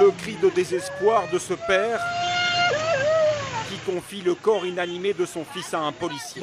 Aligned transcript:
Le 0.00 0.10
cri 0.12 0.36
de 0.36 0.48
désespoir 0.50 1.24
de 1.32 1.38
ce 1.38 1.54
père 1.54 2.00
qui 3.68 3.78
confie 3.90 4.20
le 4.22 4.34
corps 4.34 4.64
inanimé 4.64 5.12
de 5.12 5.26
son 5.26 5.44
fils 5.44 5.74
à 5.74 5.80
un 5.80 5.92
policier. 5.92 6.42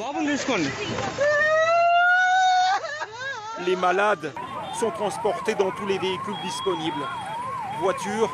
Les 3.64 3.76
malades 3.76 4.32
sont 4.78 4.90
transportés 4.90 5.54
dans 5.54 5.70
tous 5.70 5.86
les 5.86 5.98
véhicules 5.98 6.36
disponibles. 6.44 7.06
Voitures, 7.80 8.30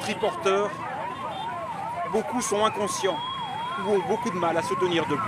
triporteurs. 0.00 0.70
Beaucoup 2.12 2.42
sont 2.42 2.64
inconscients 2.64 3.18
ou 3.84 3.92
ont 3.92 4.08
beaucoup 4.08 4.30
de 4.30 4.38
mal 4.38 4.56
à 4.56 4.62
se 4.62 4.74
tenir 4.74 5.06
debout. 5.06 5.22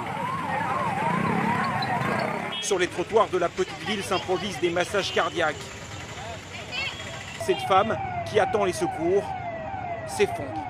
Sur 2.61 2.79
les 2.79 2.89
trottoirs 2.89 3.29
de 3.29 3.39
la 3.39 3.49
petite 3.49 3.79
ville 3.87 4.03
s'improvisent 4.03 4.61
des 4.61 4.71
massages 4.71 5.13
cardiaques. 5.15 5.55
Cette 7.47 7.61
femme, 7.61 7.97
qui 8.29 8.41
attend 8.41 8.65
les 8.65 8.73
secours, 8.73 9.23
s'effondre. 10.09 10.67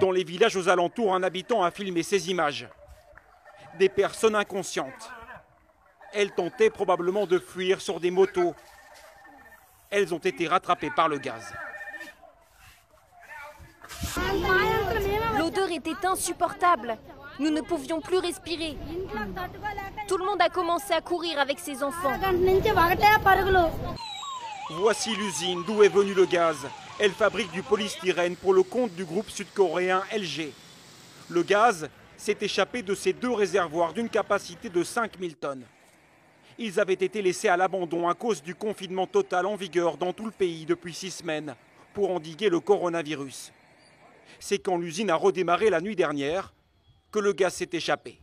Dans 0.00 0.12
les 0.12 0.22
villages 0.22 0.54
aux 0.54 0.68
alentours, 0.68 1.16
un 1.16 1.24
habitant 1.24 1.64
a 1.64 1.72
filmé 1.72 2.04
ces 2.04 2.30
images. 2.30 2.68
Des 3.76 3.88
personnes 3.88 4.36
inconscientes. 4.36 5.10
Elles 6.12 6.30
tentaient 6.30 6.70
probablement 6.70 7.26
de 7.26 7.40
fuir 7.40 7.80
sur 7.80 7.98
des 7.98 8.12
motos. 8.12 8.54
Elles 9.90 10.14
ont 10.14 10.18
été 10.18 10.46
rattrapées 10.46 10.92
par 10.94 11.08
le 11.08 11.18
gaz. 11.18 11.52
L'odeur 15.36 15.72
était 15.72 16.06
insupportable. 16.06 16.96
Nous 17.38 17.50
ne 17.50 17.60
pouvions 17.60 18.00
plus 18.00 18.18
respirer. 18.18 18.76
Tout 20.08 20.18
le 20.18 20.24
monde 20.24 20.40
a 20.40 20.48
commencé 20.48 20.92
à 20.92 21.00
courir 21.00 21.38
avec 21.38 21.58
ses 21.60 21.82
enfants. 21.82 22.12
Voici 24.70 25.14
l'usine 25.14 25.62
d'où 25.66 25.82
est 25.82 25.88
venu 25.88 26.14
le 26.14 26.26
gaz. 26.26 26.56
Elle 26.98 27.12
fabrique 27.12 27.52
du 27.52 27.62
polystyrène 27.62 28.34
pour 28.36 28.52
le 28.52 28.62
compte 28.64 28.92
du 28.94 29.04
groupe 29.04 29.30
sud-coréen 29.30 30.02
LG. 30.12 30.52
Le 31.28 31.42
gaz 31.42 31.88
s'est 32.16 32.36
échappé 32.40 32.82
de 32.82 32.94
ces 32.94 33.12
deux 33.12 33.30
réservoirs 33.30 33.92
d'une 33.92 34.08
capacité 34.08 34.68
de 34.68 34.82
5000 34.82 35.36
tonnes. 35.36 35.64
Ils 36.58 36.80
avaient 36.80 36.94
été 36.94 37.22
laissés 37.22 37.48
à 37.48 37.56
l'abandon 37.56 38.08
à 38.08 38.14
cause 38.14 38.42
du 38.42 38.56
confinement 38.56 39.06
total 39.06 39.46
en 39.46 39.54
vigueur 39.54 39.96
dans 39.96 40.12
tout 40.12 40.24
le 40.24 40.32
pays 40.32 40.66
depuis 40.66 40.92
six 40.92 41.12
semaines 41.12 41.54
pour 41.94 42.10
endiguer 42.10 42.48
le 42.48 42.58
coronavirus. 42.58 43.52
C'est 44.40 44.58
quand 44.58 44.76
l'usine 44.76 45.10
a 45.10 45.14
redémarré 45.14 45.70
la 45.70 45.80
nuit 45.80 45.94
dernière 45.94 46.52
que 47.10 47.18
le 47.18 47.32
gaz 47.32 47.54
s'est 47.54 47.70
échappé. 47.72 48.20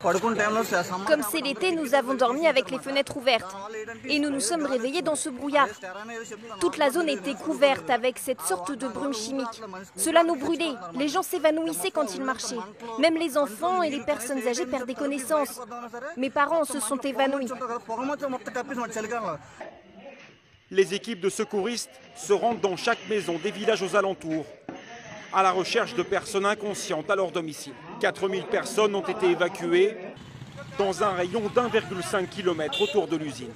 Comme 0.00 1.22
c'est 1.30 1.42
l'été, 1.42 1.72
nous 1.72 1.94
avons 1.94 2.14
dormi 2.14 2.46
avec 2.46 2.70
les 2.70 2.78
fenêtres 2.78 3.18
ouvertes. 3.18 3.54
Et 4.08 4.18
nous 4.18 4.30
nous 4.30 4.40
sommes 4.40 4.64
réveillés 4.64 5.02
dans 5.02 5.14
ce 5.14 5.28
brouillard. 5.28 5.68
Toute 6.58 6.78
la 6.78 6.90
zone 6.90 7.10
était 7.10 7.34
couverte 7.34 7.90
avec 7.90 8.18
cette 8.18 8.40
sorte 8.40 8.72
de 8.72 8.88
brume 8.88 9.12
chimique. 9.12 9.60
Cela 9.96 10.24
nous 10.24 10.36
brûlait. 10.36 10.72
Les 10.94 11.08
gens 11.08 11.22
s'évanouissaient 11.22 11.90
quand 11.90 12.14
ils 12.14 12.24
marchaient. 12.24 12.56
Même 12.98 13.16
les 13.16 13.36
enfants 13.36 13.82
et 13.82 13.90
les 13.90 14.00
personnes 14.00 14.46
âgées 14.48 14.64
perdaient 14.64 14.94
connaissance. 14.94 15.60
Mes 16.16 16.30
parents 16.30 16.64
se 16.64 16.80
sont 16.80 16.98
évanouis. 16.98 17.48
Les 20.70 20.94
équipes 20.94 21.20
de 21.20 21.28
secouristes 21.28 21.90
se 22.14 22.32
rendent 22.32 22.60
dans 22.60 22.76
chaque 22.76 23.06
maison 23.08 23.38
des 23.42 23.50
villages 23.50 23.82
aux 23.82 23.96
alentours 23.96 24.46
à 25.32 25.42
la 25.42 25.52
recherche 25.52 25.94
de 25.94 26.02
personnes 26.02 26.46
inconscientes 26.46 27.10
à 27.10 27.16
leur 27.16 27.30
domicile. 27.30 27.74
4000 28.00 28.44
personnes 28.44 28.94
ont 28.94 29.06
été 29.06 29.30
évacuées 29.30 29.96
dans 30.78 31.02
un 31.02 31.10
rayon 31.10 31.42
d'1,5 31.54 32.28
km 32.28 32.82
autour 32.82 33.06
de 33.06 33.16
l'usine. 33.16 33.52